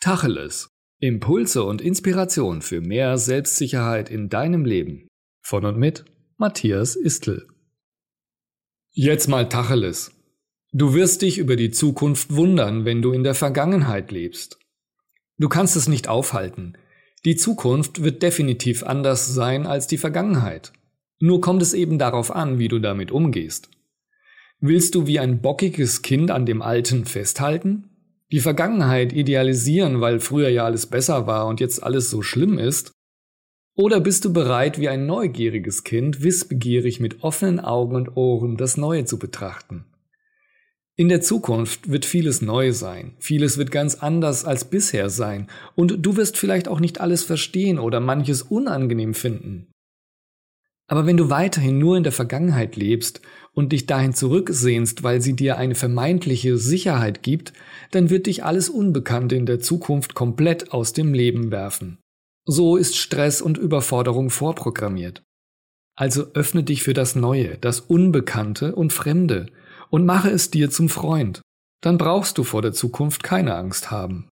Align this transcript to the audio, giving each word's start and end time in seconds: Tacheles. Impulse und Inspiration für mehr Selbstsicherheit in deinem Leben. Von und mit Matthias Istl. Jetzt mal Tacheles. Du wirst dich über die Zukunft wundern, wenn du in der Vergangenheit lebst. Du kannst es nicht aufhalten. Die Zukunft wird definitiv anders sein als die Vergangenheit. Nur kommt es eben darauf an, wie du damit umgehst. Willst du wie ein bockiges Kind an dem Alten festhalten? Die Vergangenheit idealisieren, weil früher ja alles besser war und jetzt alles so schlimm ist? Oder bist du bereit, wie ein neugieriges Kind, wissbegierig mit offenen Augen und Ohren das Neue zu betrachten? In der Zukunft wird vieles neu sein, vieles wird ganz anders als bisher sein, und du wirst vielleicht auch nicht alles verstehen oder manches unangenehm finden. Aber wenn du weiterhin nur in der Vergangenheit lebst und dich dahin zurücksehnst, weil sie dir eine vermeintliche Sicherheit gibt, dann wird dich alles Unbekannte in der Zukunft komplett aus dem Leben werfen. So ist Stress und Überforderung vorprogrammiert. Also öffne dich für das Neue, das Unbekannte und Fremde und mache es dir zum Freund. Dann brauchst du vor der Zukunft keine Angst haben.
Tacheles. 0.00 0.70
Impulse 1.00 1.64
und 1.64 1.80
Inspiration 1.80 2.62
für 2.62 2.80
mehr 2.80 3.18
Selbstsicherheit 3.18 4.10
in 4.10 4.28
deinem 4.28 4.64
Leben. 4.64 5.08
Von 5.42 5.64
und 5.64 5.76
mit 5.76 6.04
Matthias 6.36 6.94
Istl. 6.94 7.48
Jetzt 8.92 9.26
mal 9.26 9.48
Tacheles. 9.48 10.12
Du 10.72 10.94
wirst 10.94 11.22
dich 11.22 11.38
über 11.38 11.56
die 11.56 11.72
Zukunft 11.72 12.32
wundern, 12.32 12.84
wenn 12.84 13.02
du 13.02 13.10
in 13.10 13.24
der 13.24 13.34
Vergangenheit 13.34 14.12
lebst. 14.12 14.60
Du 15.36 15.48
kannst 15.48 15.74
es 15.74 15.88
nicht 15.88 16.06
aufhalten. 16.06 16.78
Die 17.24 17.34
Zukunft 17.34 18.04
wird 18.04 18.22
definitiv 18.22 18.84
anders 18.84 19.34
sein 19.34 19.66
als 19.66 19.88
die 19.88 19.98
Vergangenheit. 19.98 20.72
Nur 21.18 21.40
kommt 21.40 21.60
es 21.60 21.74
eben 21.74 21.98
darauf 21.98 22.30
an, 22.30 22.60
wie 22.60 22.68
du 22.68 22.78
damit 22.78 23.10
umgehst. 23.10 23.68
Willst 24.60 24.94
du 24.94 25.08
wie 25.08 25.18
ein 25.18 25.40
bockiges 25.42 26.02
Kind 26.02 26.30
an 26.30 26.46
dem 26.46 26.62
Alten 26.62 27.04
festhalten? 27.04 27.97
Die 28.30 28.40
Vergangenheit 28.40 29.12
idealisieren, 29.12 30.00
weil 30.00 30.20
früher 30.20 30.48
ja 30.48 30.64
alles 30.64 30.86
besser 30.86 31.26
war 31.26 31.46
und 31.46 31.60
jetzt 31.60 31.82
alles 31.82 32.10
so 32.10 32.22
schlimm 32.22 32.58
ist? 32.58 32.92
Oder 33.74 34.00
bist 34.00 34.24
du 34.24 34.32
bereit, 34.32 34.80
wie 34.80 34.88
ein 34.88 35.06
neugieriges 35.06 35.84
Kind, 35.84 36.22
wissbegierig 36.22 36.98
mit 37.00 37.22
offenen 37.22 37.60
Augen 37.60 37.94
und 37.94 38.16
Ohren 38.16 38.56
das 38.56 38.76
Neue 38.76 39.04
zu 39.04 39.18
betrachten? 39.18 39.84
In 40.96 41.08
der 41.08 41.20
Zukunft 41.20 41.88
wird 41.88 42.04
vieles 42.04 42.42
neu 42.42 42.72
sein, 42.72 43.12
vieles 43.20 43.56
wird 43.56 43.70
ganz 43.70 43.94
anders 43.94 44.44
als 44.44 44.64
bisher 44.64 45.10
sein, 45.10 45.46
und 45.76 46.04
du 46.04 46.16
wirst 46.16 46.36
vielleicht 46.36 46.66
auch 46.66 46.80
nicht 46.80 47.00
alles 47.00 47.22
verstehen 47.22 47.78
oder 47.78 48.00
manches 48.00 48.42
unangenehm 48.42 49.14
finden. 49.14 49.68
Aber 50.88 51.06
wenn 51.06 51.18
du 51.18 51.30
weiterhin 51.30 51.78
nur 51.78 51.96
in 51.96 52.02
der 52.02 52.12
Vergangenheit 52.12 52.74
lebst 52.74 53.20
und 53.52 53.72
dich 53.72 53.86
dahin 53.86 54.14
zurücksehnst, 54.14 55.02
weil 55.02 55.20
sie 55.20 55.36
dir 55.36 55.58
eine 55.58 55.74
vermeintliche 55.74 56.56
Sicherheit 56.56 57.22
gibt, 57.22 57.52
dann 57.90 58.08
wird 58.08 58.26
dich 58.26 58.42
alles 58.42 58.70
Unbekannte 58.70 59.36
in 59.36 59.46
der 59.46 59.60
Zukunft 59.60 60.14
komplett 60.14 60.72
aus 60.72 60.94
dem 60.94 61.12
Leben 61.12 61.50
werfen. 61.50 61.98
So 62.46 62.76
ist 62.76 62.96
Stress 62.96 63.42
und 63.42 63.58
Überforderung 63.58 64.30
vorprogrammiert. 64.30 65.22
Also 65.94 66.28
öffne 66.32 66.62
dich 66.62 66.82
für 66.82 66.94
das 66.94 67.14
Neue, 67.14 67.58
das 67.58 67.80
Unbekannte 67.80 68.74
und 68.74 68.92
Fremde 68.92 69.46
und 69.90 70.06
mache 70.06 70.30
es 70.30 70.50
dir 70.50 70.70
zum 70.70 70.88
Freund. 70.88 71.42
Dann 71.82 71.98
brauchst 71.98 72.38
du 72.38 72.44
vor 72.44 72.62
der 72.62 72.72
Zukunft 72.72 73.22
keine 73.22 73.54
Angst 73.54 73.90
haben. 73.90 74.28